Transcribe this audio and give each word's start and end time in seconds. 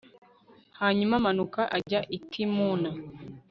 hanyuma 0.79 1.13
amanuka 1.19 1.61
ajya 1.77 2.01
i 2.17 2.19
timuna 2.29 2.89